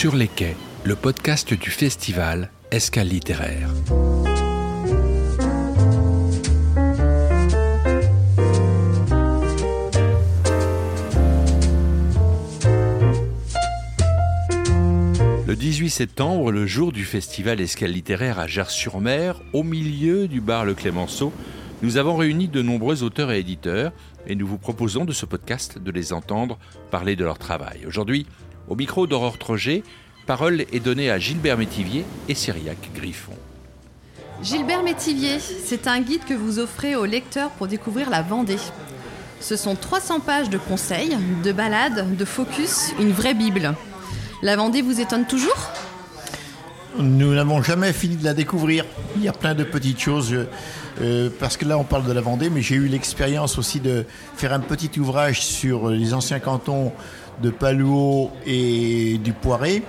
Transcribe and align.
Sur 0.00 0.16
les 0.16 0.28
quais, 0.28 0.56
le 0.84 0.96
podcast 0.96 1.52
du 1.52 1.68
festival 1.68 2.50
Escale 2.70 3.08
littéraire. 3.08 3.68
Le 15.46 15.54
18 15.54 15.90
septembre, 15.90 16.50
le 16.50 16.64
jour 16.64 16.92
du 16.92 17.04
festival 17.04 17.60
Escale 17.60 17.90
littéraire 17.90 18.38
à 18.38 18.46
Gers-sur-Mer, 18.46 19.42
au 19.52 19.62
milieu 19.62 20.28
du 20.28 20.40
bar 20.40 20.64
Le 20.64 20.72
Clémenceau, 20.72 21.30
nous 21.82 21.98
avons 21.98 22.16
réuni 22.16 22.48
de 22.48 22.62
nombreux 22.62 23.02
auteurs 23.02 23.32
et 23.32 23.40
éditeurs 23.40 23.92
et 24.26 24.34
nous 24.34 24.46
vous 24.46 24.56
proposons 24.56 25.04
de 25.04 25.12
ce 25.12 25.26
podcast 25.26 25.78
de 25.78 25.90
les 25.90 26.14
entendre 26.14 26.58
parler 26.90 27.16
de 27.16 27.24
leur 27.24 27.38
travail. 27.38 27.84
Aujourd'hui, 27.86 28.26
au 28.70 28.76
micro 28.76 29.06
d'Aurore 29.06 29.36
Troget, 29.36 29.82
parole 30.26 30.62
est 30.72 30.80
donnée 30.80 31.10
à 31.10 31.18
Gilbert 31.18 31.58
Métivier 31.58 32.06
et 32.28 32.34
Cyriac 32.34 32.78
Griffon. 32.94 33.32
Gilbert 34.42 34.82
Métivier, 34.82 35.38
c'est 35.40 35.86
un 35.88 36.00
guide 36.00 36.24
que 36.24 36.34
vous 36.34 36.60
offrez 36.60 36.94
aux 36.94 37.04
lecteurs 37.04 37.50
pour 37.50 37.66
découvrir 37.66 38.08
la 38.08 38.22
Vendée. 38.22 38.56
Ce 39.40 39.56
sont 39.56 39.74
300 39.74 40.20
pages 40.20 40.48
de 40.48 40.56
conseils, 40.56 41.16
de 41.42 41.52
balades, 41.52 42.16
de 42.16 42.24
focus, 42.24 42.92
une 43.00 43.10
vraie 43.10 43.34
Bible. 43.34 43.74
La 44.42 44.56
Vendée 44.56 44.82
vous 44.82 45.00
étonne 45.00 45.26
toujours? 45.26 45.70
Nous 46.98 47.34
n'avons 47.34 47.62
jamais 47.62 47.92
fini 47.92 48.16
de 48.16 48.24
la 48.24 48.34
découvrir. 48.34 48.84
Il 49.16 49.22
y 49.22 49.28
a 49.28 49.32
plein 49.32 49.54
de 49.54 49.64
petites 49.64 50.00
choses. 50.00 50.34
euh, 51.00 51.30
parce 51.38 51.56
que 51.56 51.64
là, 51.64 51.78
on 51.78 51.84
parle 51.84 52.04
de 52.04 52.12
la 52.12 52.20
Vendée, 52.20 52.50
mais 52.50 52.62
j'ai 52.62 52.76
eu 52.76 52.86
l'expérience 52.86 53.58
aussi 53.58 53.80
de 53.80 54.04
faire 54.36 54.52
un 54.52 54.60
petit 54.60 54.98
ouvrage 54.98 55.40
sur 55.40 55.88
les 55.88 56.14
anciens 56.14 56.40
cantons 56.40 56.92
de 57.42 57.50
Palouot 57.50 58.30
et 58.46 59.18
du 59.22 59.32
Poiré. 59.32 59.82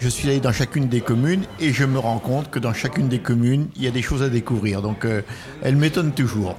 Je 0.00 0.08
suis 0.08 0.28
allé 0.28 0.40
dans 0.40 0.52
chacune 0.52 0.88
des 0.88 1.00
communes 1.00 1.42
et 1.60 1.72
je 1.72 1.84
me 1.84 1.98
rends 1.98 2.18
compte 2.20 2.50
que 2.50 2.58
dans 2.58 2.72
chacune 2.72 3.08
des 3.08 3.18
communes, 3.18 3.68
il 3.76 3.82
y 3.82 3.88
a 3.88 3.90
des 3.90 4.02
choses 4.02 4.22
à 4.22 4.28
découvrir. 4.28 4.80
Donc, 4.82 5.04
euh, 5.04 5.22
elle 5.62 5.76
m'étonne 5.76 6.12
toujours. 6.12 6.54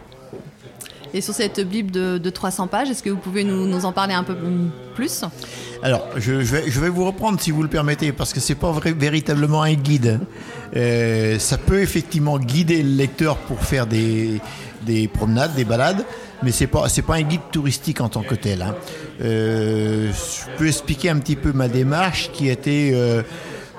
Et 1.14 1.22
sur 1.22 1.34
cette 1.34 1.60
Bible 1.68 1.90
de, 1.90 2.18
de 2.20 2.30
300 2.30 2.68
pages, 2.68 2.90
est-ce 2.90 3.02
que 3.02 3.10
vous 3.10 3.18
pouvez 3.18 3.44
nous, 3.44 3.66
nous 3.66 3.86
en 3.86 3.92
parler 3.92 4.14
un 4.14 4.24
peu 4.24 4.36
plus? 4.94 5.24
Alors, 5.82 6.06
je, 6.18 6.42
je 6.44 6.56
vais, 6.56 6.70
je 6.70 6.80
vais 6.80 6.90
vous 6.90 7.06
reprendre 7.06 7.40
si 7.40 7.50
vous 7.50 7.64
le 7.64 7.70
permettez, 7.70 8.12
parce 8.12 8.32
que 8.34 8.40
c'est 8.40 8.54
pas 8.56 8.72
vrai- 8.72 8.92
véritablement 8.92 9.64
un 9.64 9.74
guide. 9.74 10.20
Euh, 10.76 11.40
ça 11.40 11.58
peut 11.58 11.82
effectivement 11.82 12.38
guider 12.38 12.84
le 12.84 12.96
lecteur 12.96 13.38
pour 13.38 13.62
faire 13.64 13.88
des, 13.88 14.40
des 14.86 15.08
promenades, 15.08 15.56
des 15.56 15.66
balades, 15.66 16.06
mais 16.44 16.52
c'est 16.52 16.68
pas 16.68 16.88
pas 17.08 17.16
un 17.16 17.24
guide 17.24 17.42
touristique 17.52 18.02
en 18.02 18.10
tant 18.10 18.22
que 18.22 18.36
tel. 18.36 18.62
hein. 18.62 18.76
Euh, 19.22 20.12
je 20.12 20.58
peux 20.58 20.68
expliquer 20.68 21.10
un 21.10 21.18
petit 21.18 21.36
peu 21.36 21.54
ma 21.54 21.68
démarche, 21.68 22.30
qui 22.32 22.50
était 22.50 22.92
euh, 22.94 23.24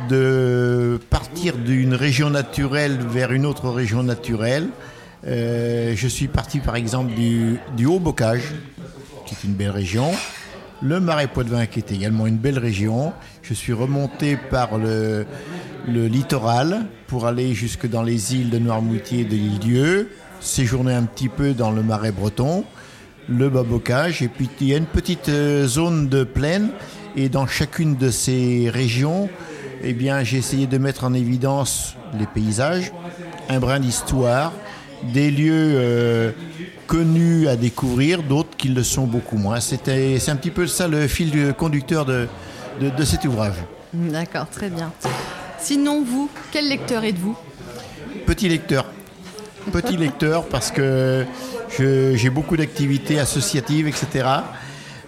de 0.09 0.99
partir 1.11 1.57
d'une 1.57 1.95
région 1.95 2.31
naturelle 2.31 2.99
vers 3.09 3.33
une 3.33 3.47
autre 3.47 3.69
région 3.71 4.03
naturelle. 4.03 4.69
Je 5.25 6.07
suis 6.09 6.29
parti 6.29 6.59
par 6.61 6.77
exemple 6.77 7.15
du, 7.15 7.59
du 7.77 7.87
Haut-Bocage, 7.87 8.55
qui 9.27 9.35
est 9.35 9.47
une 9.47 9.55
belle 9.55 9.71
région. 9.71 10.11
Le 10.83 10.99
Marais 10.99 11.27
Poitevin, 11.27 11.67
qui 11.67 11.79
est 11.79 11.93
également 11.93 12.27
une 12.27 12.39
belle 12.39 12.59
région. 12.59 13.13
Je 13.43 13.53
suis 13.53 13.75
remonté 13.75 14.39
par 14.39 14.79
le, 14.79 15.27
littoral 15.87 16.87
pour 17.07 17.27
aller 17.27 17.53
jusque 17.53 17.87
dans 17.87 18.03
les 18.03 18.35
îles 18.35 18.49
de 18.49 18.59
Noirmoutier 18.59 19.21
et 19.21 19.25
de 19.25 19.35
l'île-Dieu, 19.35 20.11
séjourner 20.41 20.95
un 20.95 21.03
petit 21.03 21.29
peu 21.29 21.53
dans 21.53 21.71
le 21.71 21.83
Marais 21.83 22.13
breton, 22.13 22.65
le 23.29 23.51
Bas-Bocage, 23.51 24.23
et 24.23 24.29
puis 24.29 24.49
il 24.63 24.69
y 24.69 24.75
a 24.75 24.79
une 24.79 24.87
petite 24.87 25.29
euh, 25.29 25.67
zone 25.67 26.09
de 26.09 26.25
plaine, 26.25 26.71
et 27.15 27.29
dans 27.29 27.47
chacune 27.47 27.97
de 27.97 28.11
ces 28.11 28.71
régions, 28.71 29.29
eh 29.83 29.95
j'ai 30.23 30.39
essayé 30.39 30.67
de 30.67 30.79
mettre 30.79 31.05
en 31.05 31.13
évidence 31.13 31.95
les 32.19 32.27
paysages, 32.27 32.93
un 33.49 33.61
brin 33.61 33.81
d'histoire, 33.81 34.53
des 35.03 35.31
lieux 35.31 35.53
euh, 35.55 36.33
connus 36.87 37.49
à 37.49 37.57
découvrir, 37.57 38.23
d'autres 38.23 38.57
qui 38.57 38.69
le 38.69 38.83
sont 38.83 39.07
beaucoup 39.07 39.37
moins. 39.37 39.61
C'était, 39.61 40.19
c'est 40.19 40.31
un 40.31 40.37
petit 40.37 40.51
peu 40.51 40.67
ça 40.67 40.89
le 40.89 41.07
fil 41.07 41.31
du 41.31 41.53
conducteur 41.55 42.05
de, 42.05 42.29
de, 42.81 42.91
de 42.91 43.05
cet 43.05 43.25
ouvrage. 43.25 43.55
D'accord, 43.93 44.49
très 44.49 44.71
bien. 44.71 44.93
Sinon, 45.59 46.05
vous, 46.05 46.31
quel 46.53 46.69
lecteur 46.69 47.05
êtes-vous? 47.05 47.37
Petit 48.27 48.49
lecteur. 48.49 48.87
Petit 49.73 49.97
lecteur 49.99 50.47
parce 50.47 50.71
que 50.71 51.27
j'ai 51.79 52.31
beaucoup 52.31 52.57
d'activités 52.57 53.19
associatives, 53.19 53.87
etc. 53.87 54.27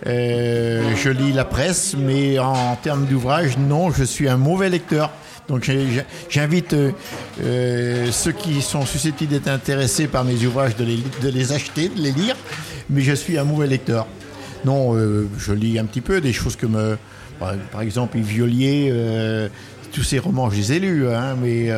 Euh, 0.07 0.95
je 0.97 1.11
lis 1.11 1.33
la 1.33 1.45
presse, 1.45 1.95
mais 1.97 2.39
en, 2.39 2.77
termes 2.77 3.07
d'ouvrage, 3.07 3.57
non, 3.57 3.91
je 3.91 4.05
suis 4.05 4.29
un 4.29 4.37
mauvais 4.37 4.69
lecteur. 4.69 5.11
Donc 5.49 5.71
j'invite 6.29 6.73
euh, 6.73 6.93
euh, 7.43 8.13
ceux 8.13 8.33
qui 8.33 8.63
sont 8.63 8.87
susceptibles 8.87 9.33
d'être 9.33 9.49
intéressés 9.49 10.07
par 10.07 10.25
mes 10.25 10.45
ouvrages 10.47 10.77
de 10.77 11.29
les, 11.29 11.53
acheter, 11.53 11.89
de 11.89 12.01
les 12.01 12.13
lire, 12.13 12.37
mais 12.89 13.03
je 13.03 13.13
suis 13.13 13.39
un 13.39 13.45
mauvais 13.45 13.67
lecteur. 13.67 14.07
Non, 14.65 14.95
euh, 14.95 15.29
je 15.39 15.53
lis 15.53 15.79
un 15.79 15.85
petit 15.85 16.01
peu 16.01 16.21
des 16.21 16.33
choses 16.33 16.57
que 16.57 16.67
me... 16.67 16.97
Par, 17.73 17.81
exemple, 17.81 18.19
Yves 18.19 18.27
Violier, 18.27 19.51
tous 19.91 20.05
ces 20.05 20.21
romans, 20.21 20.49
je 20.49 20.57
les 20.59 20.75
ai 20.75 20.79
lus, 20.79 21.09
hein, 21.09 21.35
mais 21.43 21.71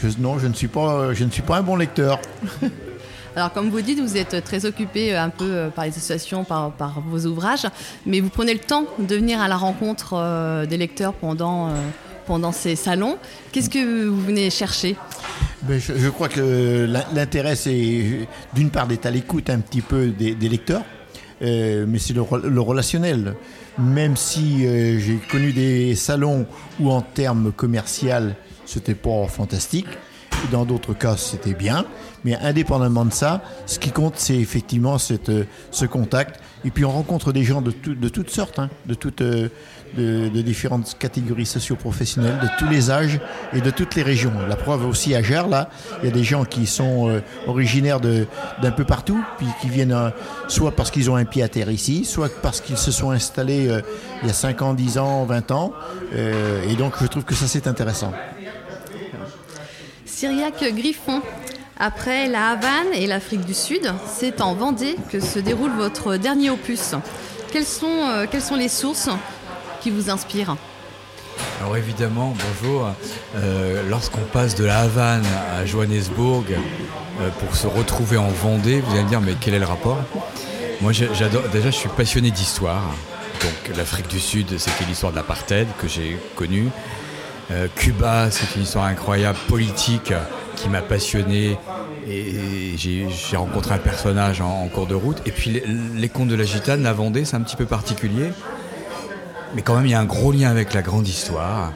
je, 0.00 0.08
non, 0.20 0.38
je 0.38 0.46
ne, 0.46 0.54
suis 0.54 0.68
pas, 0.68 1.12
je 1.12 1.24
ne 1.24 1.32
suis 1.32 1.42
pas 1.42 1.56
un 1.56 1.62
bon 1.62 1.74
lecteur. 1.74 2.20
Alors, 3.36 3.52
comme 3.52 3.70
vous 3.70 3.80
dites, 3.80 3.98
vous 3.98 4.16
êtes 4.16 4.44
très 4.44 4.66
occupé 4.66 5.16
un 5.16 5.30
peu 5.30 5.68
par 5.74 5.84
les 5.84 5.90
associations, 5.90 6.44
par, 6.44 7.02
vos 7.04 7.26
ouvrages, 7.26 7.66
mais 8.06 8.20
vous 8.20 8.28
prenez 8.28 8.52
le 8.52 8.60
temps 8.60 8.84
de 9.00 9.16
venir 9.16 9.40
à 9.40 9.48
la 9.48 9.56
rencontre 9.56 10.64
des 10.68 10.76
lecteurs 10.76 11.14
pendant, 11.14 11.72
pendant 12.26 12.52
ces 12.52 12.76
salons. 12.76 13.16
Qu'est-ce 13.52 13.70
que 13.70 14.06
vous 14.06 14.20
venez 14.20 14.50
chercher? 14.50 14.96
Ben, 15.62 15.80
je, 15.80 16.08
crois 16.10 16.28
que 16.28 16.86
l'in- 16.88 17.04
l'intérêt, 17.14 17.56
c'est 17.56 18.28
d'une 18.54 18.70
part 18.70 18.86
d'être 18.86 19.06
à 19.06 19.10
l'écoute 19.10 19.48
un 19.50 19.60
petit 19.60 19.80
peu 19.80 20.08
des, 20.08 20.34
lecteurs, 20.48 20.82
euh, 21.42 21.86
mais 21.88 21.98
c'est 21.98 22.12
le, 22.12 22.20
re- 22.22 22.46
le 22.46 22.60
relationnel. 22.60 23.34
Même 23.78 24.16
si 24.16 24.66
euh, 24.66 24.98
j'ai 24.98 25.16
connu 25.30 25.52
des 25.52 25.94
salons 25.96 26.46
où 26.78 26.90
en 26.90 27.00
termes 27.00 27.50
commercial, 27.52 28.36
c'était 28.66 28.94
pas 28.94 29.26
fantastique, 29.26 29.86
dans 30.52 30.64
d'autres 30.64 30.92
cas, 30.94 31.16
c'était 31.16 31.54
bien. 31.54 31.84
Mais 32.24 32.36
indépendamment 32.36 33.04
de 33.04 33.12
ça, 33.12 33.42
ce 33.66 33.78
qui 33.78 33.90
compte, 33.90 34.14
c'est 34.16 34.36
effectivement 34.36 34.98
cette, 34.98 35.30
ce 35.70 35.84
contact. 35.86 36.40
Et 36.64 36.70
puis 36.70 36.84
on 36.84 36.90
rencontre 36.90 37.32
des 37.32 37.42
gens 37.44 37.60
de, 37.60 37.70
tout- 37.70 37.94
de 37.94 38.08
toutes 38.08 38.30
sortes, 38.30 38.58
hein, 38.58 38.70
de, 38.86 38.94
toutes, 38.94 39.20
euh, 39.20 39.48
de, 39.96 40.28
différentes 40.42 40.96
catégories 40.98 41.44
socio-professionnelles, 41.44 42.38
de 42.42 42.48
tous 42.58 42.68
les 42.70 42.90
âges 42.90 43.20
et 43.52 43.60
de 43.60 43.70
toutes 43.70 43.94
les 43.94 44.02
régions. 44.02 44.32
La 44.48 44.56
preuve 44.56 44.86
aussi 44.86 45.14
à 45.14 45.22
Gers, 45.22 45.46
là, 45.48 45.68
il 46.02 46.06
y 46.08 46.08
a 46.08 46.14
des 46.14 46.24
gens 46.24 46.44
qui 46.44 46.66
sont 46.66 47.08
euh, 47.10 47.20
originaires 47.46 48.00
d'un 48.00 48.70
peu 48.74 48.84
partout, 48.84 49.22
puis 49.36 49.46
qui 49.60 49.68
viennent 49.68 49.92
euh, 49.92 50.08
soit 50.48 50.72
parce 50.72 50.90
qu'ils 50.90 51.10
ont 51.10 51.16
un 51.16 51.26
pied 51.26 51.42
à 51.42 51.48
terre 51.48 51.70
ici, 51.70 52.04
soit 52.06 52.30
parce 52.42 52.60
qu'ils 52.62 52.78
se 52.78 52.90
sont 52.90 53.10
installés 53.10 53.70
il 54.22 54.26
y 54.28 54.30
a 54.30 54.34
5 54.34 54.62
ans, 54.62 54.74
10 54.74 54.98
ans, 54.98 55.24
20 55.26 55.50
ans. 55.50 55.72
Et 56.16 56.76
donc 56.76 56.94
je 57.00 57.06
trouve 57.06 57.24
que 57.24 57.34
ça 57.34 57.46
c'est 57.46 57.66
intéressant. 57.66 58.12
Cyriac 60.06 60.64
Griffon. 60.74 61.20
Après 61.78 62.28
la 62.28 62.50
Havane 62.50 62.94
et 62.94 63.08
l'Afrique 63.08 63.44
du 63.44 63.54
Sud, 63.54 63.92
c'est 64.06 64.40
en 64.40 64.54
Vendée 64.54 64.96
que 65.10 65.18
se 65.18 65.40
déroule 65.40 65.72
votre 65.72 66.16
dernier 66.16 66.50
opus. 66.50 66.94
Quelles 67.52 67.64
sont, 67.64 67.86
euh, 67.86 68.26
les 68.56 68.68
sources 68.68 69.08
qui 69.80 69.90
vous 69.90 70.08
inspirent 70.08 70.56
Alors 71.60 71.76
évidemment, 71.76 72.32
bonjour. 72.62 72.88
Euh, 73.36 73.82
Lorsqu'on 73.88 74.20
passe 74.20 74.54
de 74.54 74.64
la 74.64 74.80
Havane 74.80 75.24
à 75.58 75.66
Johannesburg 75.66 76.44
euh, 76.52 77.28
pour 77.40 77.56
se 77.56 77.66
retrouver 77.66 78.18
en 78.18 78.28
Vendée, 78.28 78.80
vous 78.80 78.92
allez 78.92 79.02
me 79.02 79.08
dire 79.08 79.20
mais 79.20 79.34
quel 79.40 79.54
est 79.54 79.58
le 79.58 79.66
rapport? 79.66 79.98
Moi 80.80 80.92
j'adore. 80.92 81.42
Déjà, 81.52 81.70
je 81.70 81.76
suis 81.76 81.88
passionné 81.88 82.30
d'histoire. 82.30 82.84
Donc 83.40 83.76
l'Afrique 83.76 84.06
du 84.06 84.20
Sud, 84.20 84.58
c'était 84.58 84.84
l'histoire 84.84 85.10
de 85.10 85.16
l'apartheid 85.16 85.66
que 85.78 85.88
j'ai 85.88 86.18
connue. 86.36 86.68
Cuba, 87.76 88.30
c'est 88.30 88.56
une 88.56 88.62
histoire 88.62 88.86
incroyable, 88.86 89.38
politique, 89.48 90.12
qui 90.56 90.68
m'a 90.68 90.82
passionné. 90.82 91.58
Et 92.06 92.76
j'ai 92.76 93.36
rencontré 93.36 93.74
un 93.74 93.78
personnage 93.78 94.40
en, 94.40 94.68
cours 94.68 94.86
de 94.86 94.94
route. 94.94 95.22
Et 95.26 95.30
puis 95.30 95.50
les, 95.50 95.64
les 95.96 96.08
contes 96.08 96.28
de 96.28 96.34
la 96.34 96.44
gitane, 96.44 96.82
la 96.82 96.92
Vendée, 96.92 97.24
c'est 97.24 97.36
un 97.36 97.40
petit 97.40 97.56
peu 97.56 97.66
particulier. 97.66 98.30
Mais 99.54 99.62
quand 99.62 99.76
même, 99.76 99.86
il 99.86 99.92
y 99.92 99.94
a 99.94 100.00
un 100.00 100.04
gros 100.04 100.32
lien 100.32 100.50
avec 100.50 100.74
la 100.74 100.82
grande 100.82 101.06
histoire. 101.06 101.72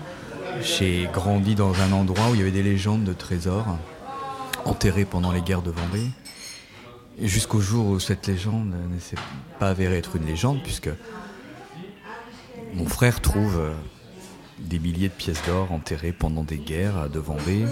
J'ai 0.61 1.09
grandi 1.13 1.55
dans 1.55 1.73
un 1.81 1.93
endroit 1.93 2.31
où 2.31 2.35
il 2.35 2.39
y 2.39 2.43
avait 2.43 2.51
des 2.51 2.63
légendes 2.63 3.05
de 3.05 3.13
trésors 3.13 3.79
enterrés 4.65 5.05
pendant 5.05 5.33
les 5.33 5.41
guerres 5.41 5.63
de 5.63 5.71
Vendée. 5.71 6.07
Jusqu'au 7.21 7.61
jour 7.61 7.87
où 7.87 8.01
cette 8.01 8.27
légende 8.27 8.73
ne 8.93 8.99
s'est 8.99 9.17
pas 9.59 9.71
avérée 9.71 9.99
être 9.99 10.17
une 10.17 10.27
légende, 10.27 10.63
puisque 10.63 10.91
mon 12.75 12.87
frère 12.87 13.21
trouve 13.21 13.59
euh, 13.59 13.73
des 14.59 14.79
milliers 14.79 15.09
de 15.09 15.15
pièces 15.15 15.43
d'or 15.47 15.73
enterrées 15.73 16.13
pendant 16.13 16.45
des 16.45 16.59
guerres 16.59 17.09
de 17.09 17.19
Vendée. 17.19 17.65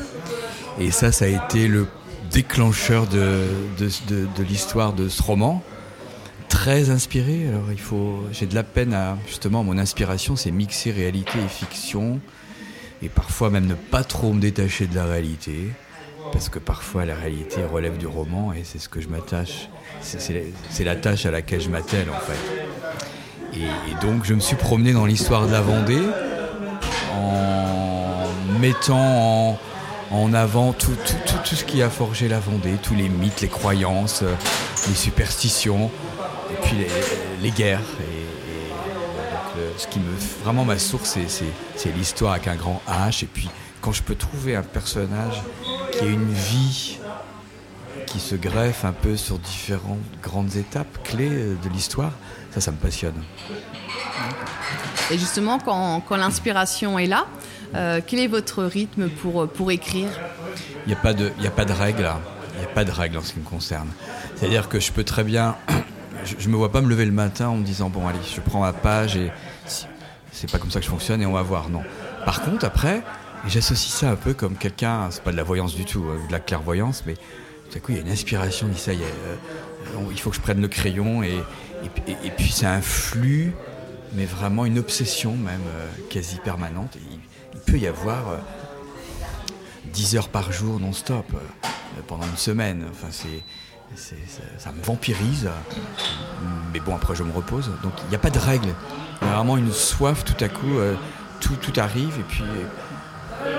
Et 0.79 0.91
ça, 0.91 1.11
ça 1.11 1.25
a 1.25 1.29
été 1.29 1.69
le 1.69 1.87
déclencheur 2.31 3.07
de, 3.07 3.45
de, 3.79 4.43
l'histoire 4.43 4.93
de 4.93 5.09
ce 5.09 5.23
roman 5.23 5.63
très 6.49 6.91
inspiré. 6.91 7.49
Alors 7.49 7.73
il 7.73 7.81
faut, 7.81 8.21
j'ai 8.33 8.47
de 8.47 8.55
la 8.55 8.63
peine 8.63 8.93
à 8.93 9.17
justement 9.27 9.65
mon 9.65 9.79
inspiration, 9.79 10.37
c'est 10.37 10.51
mixer 10.51 10.91
réalité 10.91 11.39
et 11.39 11.49
fiction, 11.49 12.21
et 13.03 13.09
parfois 13.09 13.51
même 13.51 13.67
ne 13.67 13.75
pas 13.75 14.05
trop 14.05 14.33
me 14.33 14.41
détacher 14.41 14.87
de 14.87 14.95
la 14.95 15.05
réalité, 15.05 15.71
parce 16.33 16.49
que 16.49 16.59
parfois 16.59 17.05
la 17.05 17.15
réalité 17.15 17.65
relève 17.65 17.97
du 17.97 18.07
roman, 18.07 18.53
et 18.53 18.63
c'est 18.65 18.79
ce 18.79 18.89
que 18.89 19.01
je 19.01 19.09
m'attache, 19.09 19.69
c'est 20.01 20.85
la 20.85 20.97
tâche 20.97 21.27
à 21.27 21.31
laquelle 21.31 21.61
je 21.61 21.71
m'attelle 21.71 22.09
en 22.11 22.21
fait. 22.21 23.59
Et, 23.59 24.07
donc 24.07 24.25
je 24.25 24.35
me 24.35 24.41
suis 24.41 24.57
promené 24.57 24.93
dans 24.93 25.07
l'histoire 25.07 25.47
de 25.47 25.53
la 25.53 25.63
Vendée 25.63 26.03
en 27.15 28.27
mettant 28.61 28.99
en, 29.53 29.59
avant 30.35 30.73
tout, 30.73 30.97
tout, 31.45 31.57
ce 31.57 31.65
qui 31.65 31.83
a 31.83 31.91
forgé 31.91 32.29
la 32.29 32.41
Vendée, 32.41 32.77
tous 32.83 32.95
les 32.95 33.09
mythes, 33.09 33.41
les 33.41 33.49
croyances, 33.49 34.23
les 34.89 34.95
superstitions, 34.95 35.91
et 36.51 36.67
puis 36.67 36.77
les, 37.43 37.51
guerres. 37.51 37.81
Et, 38.01 38.27
ce 39.79 39.87
qui 39.87 39.99
me 39.99 40.13
vraiment 40.45 40.65
ma 40.65 40.79
source, 40.79 41.19
c'est 41.77 41.97
l'histoire 41.97 42.33
avec 42.33 42.49
un 42.49 42.57
grand 42.57 42.83
H. 42.89 43.25
Et 43.25 43.27
puis 43.27 43.49
quand 43.81 43.93
je 43.93 44.03
peux 44.03 44.15
trouver 44.15 44.57
un 44.57 44.63
personnage 44.63 45.43
qui 45.93 46.01
a 46.01 46.09
une 46.09 46.33
vie 46.33 46.99
qui 48.07 48.21
se 48.21 48.35
greffe 48.35 48.85
un 48.85 48.93
peu 48.93 49.17
sur 49.17 49.39
différentes 49.39 49.99
grandes 50.23 50.57
étapes 50.57 51.03
clés 51.05 51.31
de 51.31 51.69
l'histoire, 51.73 52.13
ça, 52.53 52.61
ça 52.61 52.71
me 52.71 52.77
passionne. 52.77 53.23
Et 55.11 55.19
justement, 55.19 55.59
quand, 55.59 56.17
l'inspiration 56.17 56.99
est 56.99 57.07
là, 57.07 57.27
euh, 57.75 58.01
quel 58.05 58.21
est 58.21 58.27
votre 58.27 58.65
rythme 58.65 59.09
pour, 59.09 59.49
pour 59.49 59.71
écrire? 59.71 60.09
Il 60.85 60.89
n'y 60.89 60.95
a, 60.95 60.97
pas 60.97 61.15
de, 61.15 61.33
a 61.45 61.51
pas 61.51 61.65
de 61.65 61.73
règle. 61.73 62.11
Il 62.55 62.61
n'y 62.61 62.65
a 62.65 62.69
pas 62.69 62.85
de 62.85 62.91
règle 62.91 63.19
en 63.19 63.23
ce 63.23 63.33
qui 63.33 63.39
me 63.39 63.45
concerne. 63.45 63.89
C'est-à-dire 64.37 64.69
que 64.69 64.81
je 64.81 64.93
peux 64.93 65.05
très 65.05 65.25
bien 65.25 65.57
je, 66.25 66.47
ne 66.47 66.53
me 66.53 66.57
vois 66.57 66.73
pas 66.73 66.81
me 66.81 66.89
lever 66.89 67.05
le 67.05 67.13
matin 67.13 67.49
en 67.49 67.57
me 67.57 67.65
disant 67.65 67.89
bon 67.89 68.07
allez, 68.07 68.19
je 68.35 68.41
prends 68.41 68.61
ma 68.61 68.73
page 68.73 69.17
et 69.17 69.31
c'est 70.33 70.51
pas 70.51 70.59
comme 70.59 70.71
ça 70.71 70.81
que 70.81 70.85
je 70.85 70.91
fonctionne 70.91 71.23
et 71.23 71.27
on 71.27 71.33
va 71.33 71.43
voir. 71.43 71.71
Non. 71.71 71.83
Par 72.25 72.43
contre, 72.43 72.65
après, 72.65 73.03
j'associe 73.47 73.93
ça 73.93 74.11
un 74.11 74.17
peu 74.17 74.35
comme 74.35 74.57
quelqu'un, 74.57 75.09
c'est 75.11 75.23
pas 75.23 75.33
de 75.33 75.37
la 75.37 75.43
voyance 75.43 75.75
du 75.75 75.85
tout, 75.85 76.05
euh, 76.05 76.27
de 76.27 76.33
la 76.33 76.41
clairvoyance, 76.41 77.05
mais 77.07 77.15
tout 77.15 77.77
à 77.77 77.81
coup 77.81 77.93
il 77.93 77.97
y 77.97 77.99
a 77.99 78.03
une 78.03 78.11
inspiration, 78.11 78.69
euh, 78.89 78.97
il 80.11 80.21
faut 80.21 80.31
que 80.31 80.37
je 80.37 80.41
prenne 80.41 80.61
le 80.61 80.69
crayon 80.69 81.23
et, 81.23 81.43
et, 82.09 82.31
puis 82.31 82.51
c'est 82.51 82.67
un 82.67 82.81
flux, 82.81 83.55
mais 84.17 84.25
vraiment 84.25 84.65
une 84.65 84.79
obsession 84.79 85.33
même 85.37 85.61
euh, 85.69 85.89
quasi 86.11 86.37
permanente. 86.37 86.97
il, 87.11 87.21
peut 87.61 87.79
y 87.79 87.87
avoir 87.87 88.39
10 89.93 90.17
heures 90.17 90.29
par 90.29 90.53
jour 90.53 90.79
non-stop 90.79 91.27
pendant 92.07 92.27
une 92.27 92.37
semaine. 92.37 92.85
Enfin 92.93 93.09
c'est 93.11 93.43
ça, 94.59 94.73
me 94.73 94.83
vampirise. 94.83 95.49
Mais 96.73 96.81
bon, 96.81 96.95
après, 96.95 97.15
je 97.15 97.23
me 97.23 97.33
repose. 97.33 97.71
Donc, 97.83 97.93
il 98.05 98.11
n'y 98.11 98.17
a 98.17 98.19
pas 98.19 98.31
de 98.31 98.39
règle. 98.39 98.69
Il 99.23 99.29
y 99.29 99.31
a 99.31 99.35
vraiment 99.35 99.57
une 99.57 99.73
soif 99.73 100.25
tout 100.25 100.45
à 100.45 100.49
coup. 100.49 100.79
Euh, 100.79 100.95
tout, 101.41 101.57
tout, 101.57 101.79
arrive. 101.79 102.15
Et 102.19 102.25
puis, 102.29 102.45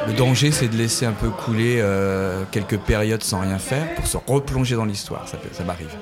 le 0.08 0.14
danger, 0.14 0.52
c'est 0.52 0.68
de 0.68 0.76
laisser 0.76 1.06
un 1.06 1.14
peu 1.14 1.30
couler 1.30 1.80
euh, 1.80 2.44
quelques 2.52 2.78
périodes 2.78 3.24
sans 3.24 3.40
rien 3.40 3.60
faire 3.60 3.94
pour 3.96 4.08
se 4.08 4.18
replonger 4.18 4.76
dans 4.76 4.86
l'histoire. 4.86 5.28
Ça, 5.28 5.38
ça 5.52 5.64
m'arrive. 5.64 5.96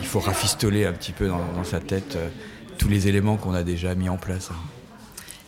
Il 0.00 0.06
faut, 0.06 0.20
rafistoler 0.20 0.86
un 0.86 0.92
petit 0.92 1.12
peu 1.12 1.28
dans, 1.28 1.64
sa 1.64 1.80
tête 1.80 2.16
euh, 2.16 2.28
tous 2.80 2.88
les 2.88 3.08
éléments 3.08 3.36
qu'on 3.36 3.52
a 3.52 3.62
déjà 3.62 3.94
mis 3.94 4.08
en 4.08 4.16
place. 4.16 4.50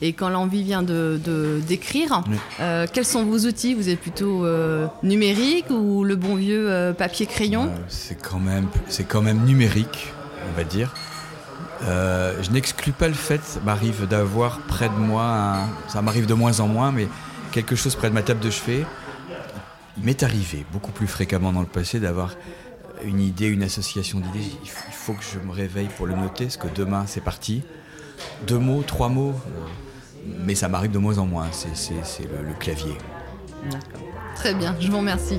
Et 0.03 0.13
quand 0.13 0.29
l'envie 0.29 0.63
vient 0.63 0.83
de, 0.83 1.19
d'écrire, 1.67 2.25
euh, 2.61 2.87
quels 2.93 3.07
sont 3.07 3.25
vos 3.25 3.39
outils? 3.47 3.73
Vous 3.73 3.89
êtes 3.89 4.01
plutôt 4.01 4.45
euh, 4.45 4.87
numérique 5.03 5.71
ou 5.71 6.05
le 6.05 6.17
bon 6.17 6.35
vieux 6.35 6.71
euh, 6.71 6.93
papier-crayon 6.93 7.73
C'est 7.89 8.21
quand, 8.21 8.41
même, 8.41 8.67
c'est 8.89 9.05
quand 9.05 9.23
même 9.23 9.45
numérique, 9.45 10.13
on 10.51 10.57
va 10.57 10.65
dire. 10.65 10.93
je 11.81 12.51
n'exclus 12.51 12.93
pas 12.93 13.09
le 13.09 13.15
fait, 13.15 13.43
ça 13.43 13.61
m'arrive 13.61 14.07
d'avoir 14.07 14.59
près 14.61 14.89
de 14.89 14.95
moi, 14.95 15.61
ça 15.89 16.03
m'arrive 16.03 16.27
de 16.27 16.35
moins 16.35 16.61
en 16.61 16.69
moins, 16.69 16.93
mais 16.93 17.09
quelque 17.51 17.77
chose 17.77 17.95
près 17.95 18.11
de 18.11 18.15
ma 18.15 18.23
table 18.23 18.41
de 18.41 18.51
chevet. 18.51 18.85
Il 19.97 20.05
m'est 20.05 20.23
arrivé 20.23 20.67
beaucoup 20.73 20.93
plus 20.93 21.07
fréquemment 21.07 21.53
dans 21.53 21.61
le 21.61 21.67
passé 21.67 21.99
d'avoir 22.01 22.35
une 23.05 23.21
idée, 23.21 23.47
une 23.47 23.63
association 23.63 24.21
d'idées. 24.21 24.47
Il 24.65 24.69
faut 24.93 25.15
que 25.15 25.25
je 25.25 25.39
me 25.39 25.53
réveille 25.53 25.89
pour 25.97 26.07
le 26.07 26.15
noter, 26.15 26.45
parce 26.45 26.57
que 26.57 26.69
demain 26.75 27.05
c'est 27.07 27.23
parti. 27.23 27.63
Deux 28.47 28.59
mots, 28.59 28.83
trois 28.87 29.09
mots 29.09 29.35
mais 30.27 30.55
ça 30.55 30.69
m'arrive 30.69 30.91
de 30.91 30.99
moins 30.99 31.19
en 31.19 31.27
moins, 31.27 31.49
c'est 31.53 32.23
le, 32.23 32.55
clavier. 32.59 32.97
Très 34.37 34.55
bien, 34.55 34.75
je 34.81 34.91
vous 34.91 34.99
remercie. 34.99 35.39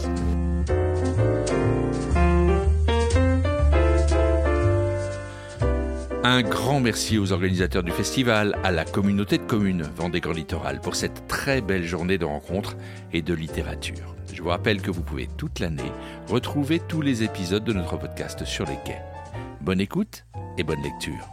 Un 6.25 6.41
grand 6.41 6.79
merci 6.79 7.17
aux 7.17 7.33
organisateurs 7.33 7.83
du 7.83 7.91
festival, 7.91 8.57
à 8.63 8.71
la 8.71 8.85
communauté 8.85 9.37
de 9.37 9.43
communes 9.43 9.81
Vendée 9.97 10.21
Grand 10.21 10.31
Littoral 10.31 10.79
pour 10.79 10.95
cette 10.95 11.27
très 11.27 11.59
belle 11.59 11.83
journée 11.83 12.17
de 12.17 12.23
rencontres 12.23 12.77
et 13.11 13.21
de 13.21 13.33
littérature. 13.33 14.15
Je 14.33 14.41
vous 14.41 14.47
rappelle 14.47 14.81
que 14.81 14.89
vous 14.89 15.03
pouvez 15.03 15.27
toute 15.35 15.59
l'année 15.59 15.91
retrouver 16.29 16.79
tous 16.79 17.01
les 17.01 17.23
épisodes 17.23 17.65
de 17.65 17.73
notre 17.73 17.97
podcast 17.97 18.45
sur 18.45 18.65
les 18.65 18.77
quais. 18.85 19.01
Bonne 19.59 19.81
écoute 19.81 20.23
et 20.57 20.63
bonne 20.63 20.81
lecture. 20.81 21.29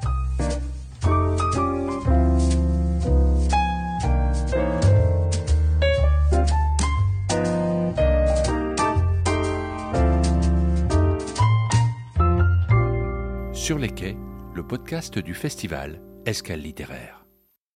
Le 14.55 14.67
podcast 14.67 15.19
du 15.19 15.35
festival 15.35 16.03
Escale 16.27 16.61
littéraire. 16.61 17.25